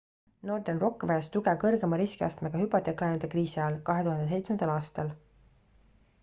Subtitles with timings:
[0.49, 5.15] northern rock vajas tuge kõrgema riskiastmega hüpoteeklaenude kriisi ajal 2007 aastal